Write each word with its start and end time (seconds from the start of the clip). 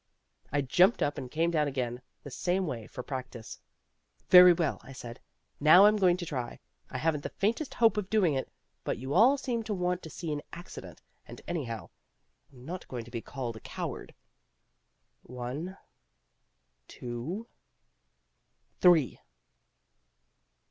I 0.51 0.61
jumped 0.61 1.03
up 1.03 1.19
and 1.19 1.29
came 1.29 1.51
down 1.51 1.67
again 1.67 2.01
the 2.23 2.31
same 2.31 2.65
way 2.65 2.87
for 2.87 3.03
practice. 3.03 3.59
"Very 4.29 4.51
well," 4.51 4.81
I 4.81 4.93
said. 4.93 5.19
"Now 5.59 5.85
I'm 5.85 5.95
going 5.95 6.17
to 6.17 6.25
try. 6.25 6.59
I 6.89 6.97
haven't 6.97 7.21
the 7.21 7.29
faintest 7.29 7.75
hope 7.75 7.97
of 7.97 8.09
doing 8.09 8.33
it, 8.33 8.51
but 8.83 8.97
you 8.97 9.13
all 9.13 9.37
seem 9.37 9.61
to 9.61 9.75
want 9.75 10.01
to 10.01 10.09
see 10.09 10.33
an 10.33 10.41
accident, 10.53 11.03
and 11.27 11.39
anyhow, 11.47 11.91
I'm 12.51 12.65
not 12.65 12.87
going 12.87 13.05
to 13.05 13.11
be 13.11 13.21
called 13.21 13.57
a 13.57 13.59
coward. 13.59 14.15
One, 15.21 15.77
two, 16.87 17.47
three...." 18.79 19.19